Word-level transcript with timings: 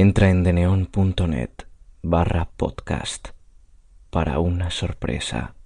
Entra 0.00 0.30
en 0.30 0.44
deneon.net 0.44 1.66
barra 2.00 2.48
podcast 2.56 3.28
para 4.08 4.38
una 4.38 4.70
sorpresa. 4.70 5.56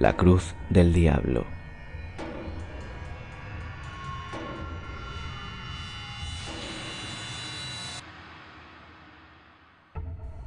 La 0.00 0.16
cruz 0.16 0.54
del 0.70 0.94
diablo. 0.94 1.44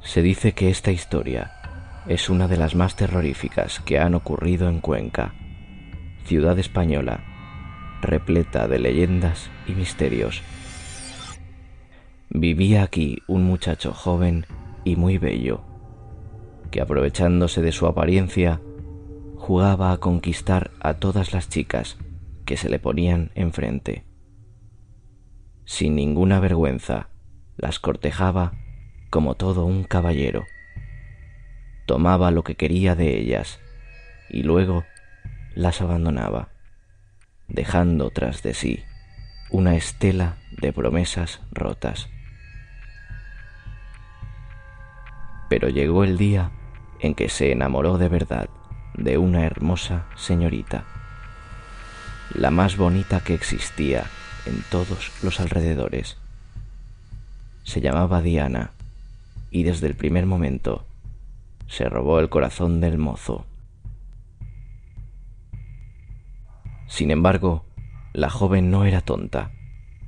Se 0.02 0.22
dice 0.22 0.54
que 0.54 0.70
esta 0.70 0.90
historia 0.90 1.52
es 2.08 2.30
una 2.30 2.48
de 2.48 2.56
las 2.56 2.74
más 2.74 2.96
terroríficas 2.96 3.78
que 3.78 4.00
han 4.00 4.16
ocurrido 4.16 4.68
en 4.68 4.80
Cuenca, 4.80 5.34
ciudad 6.24 6.58
española, 6.58 7.20
repleta 8.02 8.66
de 8.66 8.80
leyendas 8.80 9.50
y 9.68 9.74
misterios. 9.74 10.42
Vivía 12.28 12.82
aquí 12.82 13.18
un 13.28 13.44
muchacho 13.44 13.92
joven 13.92 14.46
y 14.82 14.96
muy 14.96 15.18
bello, 15.18 15.60
que 16.72 16.80
aprovechándose 16.80 17.62
de 17.62 17.70
su 17.70 17.86
apariencia, 17.86 18.60
jugaba 19.44 19.92
a 19.92 19.98
conquistar 19.98 20.70
a 20.80 20.94
todas 20.94 21.34
las 21.34 21.50
chicas 21.50 21.98
que 22.46 22.56
se 22.56 22.70
le 22.70 22.78
ponían 22.78 23.30
enfrente. 23.34 24.06
Sin 25.66 25.96
ninguna 25.96 26.40
vergüenza, 26.40 27.10
las 27.58 27.78
cortejaba 27.78 28.54
como 29.10 29.34
todo 29.34 29.66
un 29.66 29.84
caballero. 29.84 30.46
Tomaba 31.84 32.30
lo 32.30 32.42
que 32.42 32.54
quería 32.54 32.94
de 32.94 33.18
ellas 33.18 33.60
y 34.30 34.44
luego 34.44 34.86
las 35.54 35.82
abandonaba, 35.82 36.48
dejando 37.46 38.08
tras 38.08 38.42
de 38.42 38.54
sí 38.54 38.82
una 39.50 39.76
estela 39.76 40.38
de 40.58 40.72
promesas 40.72 41.42
rotas. 41.50 42.08
Pero 45.50 45.68
llegó 45.68 46.02
el 46.02 46.16
día 46.16 46.50
en 46.98 47.14
que 47.14 47.28
se 47.28 47.52
enamoró 47.52 47.98
de 47.98 48.08
verdad 48.08 48.48
de 48.96 49.18
una 49.18 49.44
hermosa 49.44 50.06
señorita, 50.16 50.84
la 52.32 52.50
más 52.50 52.76
bonita 52.76 53.20
que 53.20 53.34
existía 53.34 54.04
en 54.46 54.62
todos 54.70 55.12
los 55.22 55.40
alrededores. 55.40 56.16
Se 57.64 57.80
llamaba 57.80 58.22
Diana 58.22 58.70
y 59.50 59.64
desde 59.64 59.86
el 59.86 59.94
primer 59.94 60.26
momento 60.26 60.86
se 61.66 61.88
robó 61.88 62.20
el 62.20 62.28
corazón 62.28 62.80
del 62.80 62.98
mozo. 62.98 63.46
Sin 66.86 67.10
embargo, 67.10 67.64
la 68.12 68.30
joven 68.30 68.70
no 68.70 68.84
era 68.84 69.00
tonta 69.00 69.50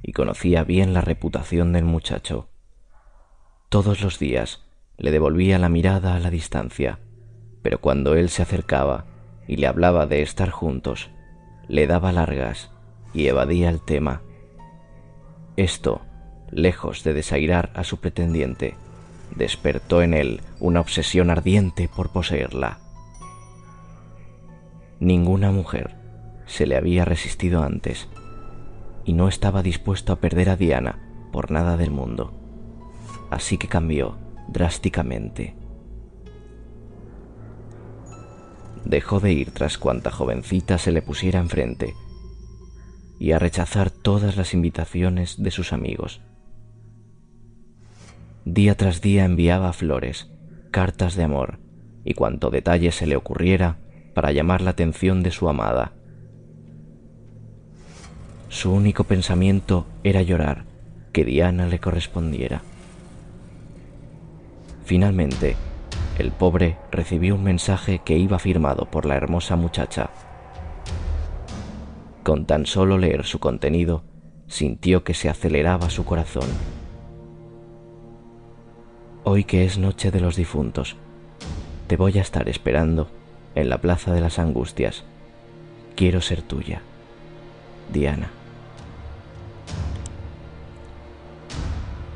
y 0.02 0.12
conocía 0.12 0.62
bien 0.62 0.94
la 0.94 1.00
reputación 1.00 1.72
del 1.72 1.84
muchacho. 1.84 2.48
Todos 3.68 4.00
los 4.02 4.18
días 4.18 4.62
le 4.96 5.10
devolvía 5.10 5.58
la 5.58 5.68
mirada 5.68 6.14
a 6.14 6.20
la 6.20 6.30
distancia 6.30 7.00
pero 7.66 7.80
cuando 7.80 8.14
él 8.14 8.28
se 8.28 8.42
acercaba 8.42 9.06
y 9.48 9.56
le 9.56 9.66
hablaba 9.66 10.06
de 10.06 10.22
estar 10.22 10.50
juntos, 10.50 11.10
le 11.66 11.88
daba 11.88 12.12
largas 12.12 12.70
y 13.12 13.26
evadía 13.26 13.70
el 13.70 13.84
tema. 13.84 14.22
Esto, 15.56 16.02
lejos 16.52 17.02
de 17.02 17.12
desairar 17.12 17.72
a 17.74 17.82
su 17.82 17.98
pretendiente, 17.98 18.76
despertó 19.34 20.00
en 20.00 20.14
él 20.14 20.42
una 20.60 20.78
obsesión 20.78 21.28
ardiente 21.28 21.88
por 21.88 22.10
poseerla. 22.10 22.78
Ninguna 25.00 25.50
mujer 25.50 25.96
se 26.46 26.68
le 26.68 26.76
había 26.76 27.04
resistido 27.04 27.64
antes 27.64 28.08
y 29.04 29.12
no 29.12 29.26
estaba 29.26 29.64
dispuesto 29.64 30.12
a 30.12 30.20
perder 30.20 30.50
a 30.50 30.56
Diana 30.56 31.00
por 31.32 31.50
nada 31.50 31.76
del 31.76 31.90
mundo. 31.90 32.32
Así 33.28 33.58
que 33.58 33.66
cambió 33.66 34.16
drásticamente. 34.46 35.65
Dejó 38.86 39.20
de 39.20 39.32
ir 39.32 39.50
tras 39.50 39.78
cuanta 39.78 40.10
jovencita 40.10 40.78
se 40.78 40.92
le 40.92 41.02
pusiera 41.02 41.40
enfrente 41.40 41.94
y 43.18 43.32
a 43.32 43.38
rechazar 43.38 43.90
todas 43.90 44.36
las 44.36 44.54
invitaciones 44.54 45.42
de 45.42 45.50
sus 45.50 45.72
amigos. 45.72 46.20
Día 48.44 48.76
tras 48.76 49.00
día 49.00 49.24
enviaba 49.24 49.72
flores, 49.72 50.30
cartas 50.70 51.16
de 51.16 51.24
amor 51.24 51.58
y 52.04 52.14
cuanto 52.14 52.50
detalle 52.50 52.92
se 52.92 53.06
le 53.06 53.16
ocurriera 53.16 53.78
para 54.14 54.32
llamar 54.32 54.60
la 54.60 54.70
atención 54.70 55.22
de 55.22 55.32
su 55.32 55.48
amada. 55.48 55.92
Su 58.48 58.72
único 58.72 59.04
pensamiento 59.04 59.86
era 60.04 60.22
llorar 60.22 60.64
que 61.12 61.24
Diana 61.24 61.66
le 61.66 61.80
correspondiera. 61.80 62.62
Finalmente, 64.84 65.56
el 66.18 66.32
pobre 66.32 66.78
recibió 66.90 67.34
un 67.34 67.44
mensaje 67.44 68.00
que 68.04 68.16
iba 68.16 68.38
firmado 68.38 68.86
por 68.86 69.04
la 69.04 69.16
hermosa 69.16 69.56
muchacha. 69.56 70.10
Con 72.22 72.46
tan 72.46 72.66
solo 72.66 72.96
leer 72.96 73.24
su 73.24 73.38
contenido, 73.38 74.02
sintió 74.48 75.04
que 75.04 75.14
se 75.14 75.28
aceleraba 75.28 75.90
su 75.90 76.04
corazón. 76.04 76.48
Hoy 79.24 79.44
que 79.44 79.64
es 79.64 79.76
noche 79.76 80.10
de 80.10 80.20
los 80.20 80.36
difuntos, 80.36 80.96
te 81.86 81.96
voy 81.96 82.18
a 82.18 82.22
estar 82.22 82.48
esperando 82.48 83.08
en 83.54 83.68
la 83.68 83.78
Plaza 83.78 84.12
de 84.12 84.20
las 84.20 84.38
Angustias. 84.38 85.04
Quiero 85.96 86.20
ser 86.20 86.42
tuya, 86.42 86.80
Diana. 87.92 88.30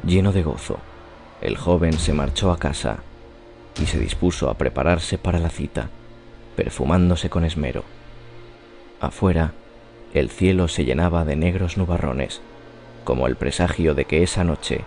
Lleno 0.04 0.32
de 0.32 0.42
gozo, 0.42 0.78
el 1.42 1.56
joven 1.56 1.92
se 1.92 2.14
marchó 2.14 2.50
a 2.50 2.58
casa 2.58 3.00
y 3.80 3.86
se 3.86 3.98
dispuso 3.98 4.50
a 4.50 4.54
prepararse 4.54 5.18
para 5.18 5.38
la 5.38 5.48
cita, 5.48 5.88
perfumándose 6.56 7.30
con 7.30 7.44
esmero. 7.44 7.84
Afuera, 9.00 9.52
el 10.12 10.28
cielo 10.28 10.68
se 10.68 10.84
llenaba 10.84 11.24
de 11.24 11.36
negros 11.36 11.78
nubarrones, 11.78 12.42
como 13.04 13.26
el 13.26 13.36
presagio 13.36 13.94
de 13.94 14.04
que 14.04 14.22
esa 14.22 14.44
noche 14.44 14.84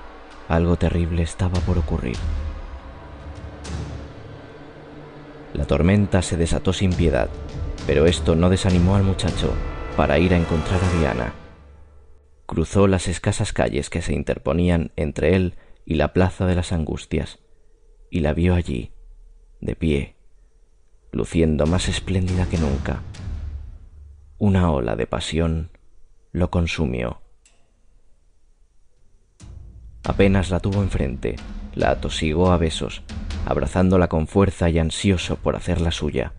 algo 0.47 0.75
terrible 0.75 1.23
estaba 1.23 1.59
por 1.61 1.77
ocurrir. 1.77 2.17
La 5.53 5.65
tormenta 5.65 6.21
se 6.21 6.37
desató 6.37 6.73
sin 6.73 6.91
piedad, 6.93 7.29
pero 7.87 8.05
esto 8.05 8.35
no 8.35 8.49
desanimó 8.49 8.95
al 8.95 9.03
muchacho 9.03 9.53
para 9.97 10.19
ir 10.19 10.33
a 10.33 10.37
encontrar 10.37 10.79
a 10.83 10.99
Diana. 10.99 11.33
Cruzó 12.45 12.87
las 12.87 13.07
escasas 13.07 13.53
calles 13.53 13.89
que 13.89 14.01
se 14.01 14.13
interponían 14.13 14.91
entre 14.95 15.35
él 15.35 15.55
y 15.85 15.95
la 15.95 16.13
Plaza 16.13 16.45
de 16.45 16.55
las 16.55 16.71
Angustias 16.71 17.39
y 18.13 18.19
la 18.19 18.35
vio 18.35 18.53
allí, 18.53 18.91
de 19.59 19.75
pie, 19.75 20.15
luciendo 21.11 21.65
más 21.65 21.89
espléndida 21.89 22.47
que 22.47 22.59
nunca. 22.59 23.01
Una 24.37 24.69
ola 24.69 24.95
de 24.95 25.07
pasión 25.07 25.71
lo 26.31 26.51
consumió. 26.51 27.23
Apenas 30.03 30.51
la 30.51 30.59
tuvo 30.59 30.83
enfrente, 30.83 31.37
la 31.73 31.89
atosigó 31.89 32.51
a 32.51 32.57
besos, 32.57 33.01
abrazándola 33.47 34.09
con 34.09 34.27
fuerza 34.27 34.69
y 34.69 34.77
ansioso 34.77 35.37
por 35.37 35.55
hacerla 35.55 35.89
suya. 35.89 36.33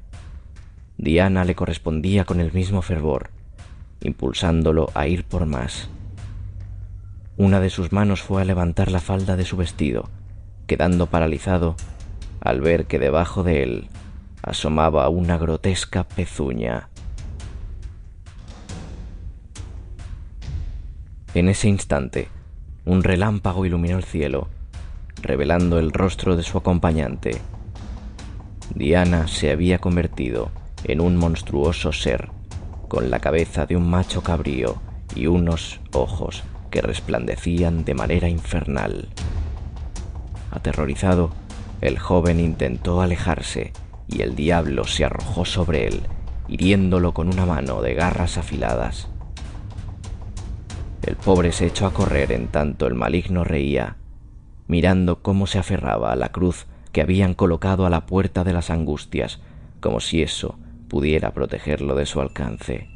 Diana 0.96 1.44
le 1.44 1.56
correspondía 1.56 2.25
con 2.25 2.38
el 2.38 2.52
mismo 2.52 2.82
fervor, 2.82 3.31
impulsándolo 4.00 4.93
a 4.94 5.08
ir 5.08 5.25
por 5.25 5.44
más. 5.44 5.88
Una 7.37 7.58
de 7.58 7.70
sus 7.70 7.90
manos 7.90 8.22
fue 8.22 8.43
a 8.43 8.44
levantar 8.44 8.93
la 8.93 9.00
falda 9.00 9.34
de 9.34 9.44
su 9.44 9.56
vestido, 9.56 10.08
quedando 10.66 11.06
paralizado 11.06 11.76
al 12.40 12.61
ver 12.61 12.87
que 12.87 12.99
debajo 12.99 13.43
de 13.43 13.62
él 13.62 13.88
asomaba 14.43 15.08
una 15.08 15.38
grotesca 15.38 16.05
pezuña. 16.05 16.88
En 21.34 21.49
ese 21.49 21.69
instante, 21.69 22.28
un 22.84 23.02
relámpago 23.02 23.64
iluminó 23.64 23.96
el 23.96 24.05
cielo, 24.05 24.49
revelando 25.22 25.78
el 25.78 25.90
rostro 25.90 26.37
de 26.37 26.43
su 26.43 26.58
acompañante. 26.58 27.38
Diana 28.75 29.26
se 29.26 29.50
había 29.50 29.78
convertido 29.78 30.50
en 30.84 31.00
un 31.00 31.16
monstruoso 31.16 31.93
ser, 31.93 32.28
con 32.88 33.11
la 33.11 33.19
cabeza 33.19 33.66
de 33.66 33.76
un 33.76 33.88
macho 33.88 34.22
cabrío 34.22 34.76
y 35.16 35.26
unos 35.26 35.81
ojos 35.93 36.44
que 36.70 36.82
resplandecían 36.82 37.84
de 37.84 37.94
manera 37.94 38.28
infernal. 38.28 39.08
Aterrorizado, 40.54 41.30
el 41.80 41.98
joven 41.98 42.40
intentó 42.40 43.02
alejarse, 43.02 43.72
y 44.08 44.22
el 44.22 44.36
diablo 44.36 44.84
se 44.84 45.04
arrojó 45.04 45.44
sobre 45.44 45.86
él, 45.88 46.02
hiriéndolo 46.48 47.12
con 47.12 47.28
una 47.28 47.44
mano 47.44 47.82
de 47.82 47.94
garras 47.94 48.38
afiladas. 48.38 49.08
El 51.02 51.16
pobre 51.16 51.52
se 51.52 51.66
echó 51.66 51.86
a 51.86 51.92
correr 51.92 52.32
en 52.32 52.48
tanto 52.48 52.86
el 52.86 52.94
maligno 52.94 53.44
reía, 53.44 53.96
mirando 54.66 55.22
cómo 55.22 55.46
se 55.46 55.58
aferraba 55.58 56.12
a 56.12 56.16
la 56.16 56.30
cruz 56.30 56.66
que 56.92 57.02
habían 57.02 57.34
colocado 57.34 57.84
a 57.84 57.90
la 57.90 58.06
puerta 58.06 58.44
de 58.44 58.52
las 58.52 58.70
angustias, 58.70 59.40
como 59.80 60.00
si 60.00 60.22
eso 60.22 60.58
pudiera 60.88 61.32
protegerlo 61.32 61.94
de 61.96 62.06
su 62.06 62.20
alcance. 62.20 62.94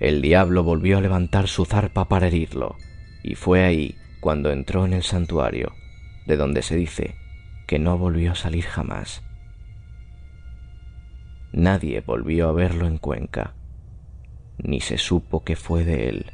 El 0.00 0.22
diablo 0.22 0.64
volvió 0.64 0.96
a 0.96 1.02
levantar 1.02 1.46
su 1.46 1.66
zarpa 1.66 2.08
para 2.08 2.28
herirlo, 2.28 2.76
y 3.22 3.34
fue 3.34 3.64
ahí 3.64 3.96
cuando 4.20 4.50
entró 4.50 4.86
en 4.86 4.94
el 4.94 5.02
santuario, 5.02 5.72
de 6.26 6.38
donde 6.38 6.62
se 6.62 6.74
dice 6.74 7.16
que 7.66 7.78
no 7.78 7.98
volvió 7.98 8.32
a 8.32 8.34
salir 8.34 8.64
jamás. 8.64 9.22
Nadie 11.52 12.00
volvió 12.00 12.48
a 12.48 12.52
verlo 12.52 12.86
en 12.86 12.96
Cuenca, 12.96 13.52
ni 14.56 14.80
se 14.80 14.96
supo 14.96 15.44
qué 15.44 15.54
fue 15.54 15.84
de 15.84 16.08
él, 16.08 16.32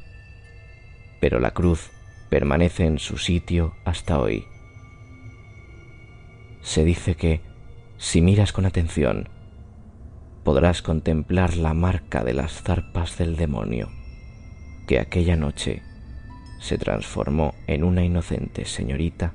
pero 1.20 1.40
la 1.40 1.50
cruz 1.50 1.90
permanece 2.30 2.84
en 2.84 3.00
su 3.00 3.18
sitio 3.18 3.74
hasta 3.84 4.20
hoy. 4.20 4.44
Se 6.60 6.84
dice 6.84 7.16
que, 7.16 7.40
si 7.96 8.22
miras 8.22 8.52
con 8.52 8.64
atención, 8.64 9.28
podrás 10.46 10.80
contemplar 10.80 11.56
la 11.56 11.74
marca 11.74 12.22
de 12.22 12.32
las 12.32 12.62
zarpas 12.62 13.18
del 13.18 13.34
demonio, 13.34 13.88
que 14.86 15.00
aquella 15.00 15.34
noche 15.34 15.82
se 16.60 16.78
transformó 16.78 17.52
en 17.66 17.82
una 17.82 18.04
inocente 18.04 18.64
señorita 18.64 19.32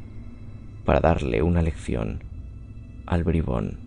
para 0.85 1.01
darle 1.01 1.41
una 1.41 1.61
lección 1.61 2.23
al 3.05 3.25
bribón. 3.25 3.77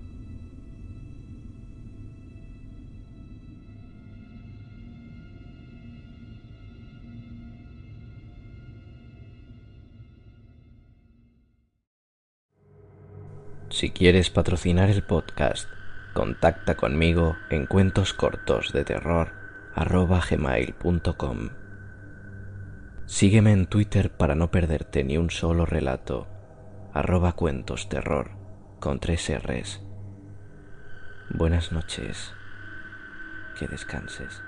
Si 13.70 13.88
quieres 13.88 14.28
patrocinar 14.28 14.90
el 14.90 15.02
podcast, 15.02 15.66
contacta 16.14 16.76
conmigo 16.76 17.36
en 17.50 17.66
cuentos 17.66 18.14
cortos 18.14 18.72
de 18.72 18.84
terror 18.84 19.32
gmail.com. 19.76 21.50
Sígueme 23.04 23.52
en 23.52 23.66
Twitter 23.66 24.10
para 24.10 24.34
no 24.34 24.50
perderte 24.50 25.04
ni 25.04 25.18
un 25.18 25.30
solo 25.30 25.66
relato, 25.66 26.28
arroba 26.94 27.32
cuentos 27.32 27.88
terror 27.88 28.30
con 28.78 29.00
tres 29.00 29.28
R's. 29.28 29.82
Buenas 31.30 31.72
noches, 31.72 32.32
que 33.58 33.66
descanses. 33.66 34.42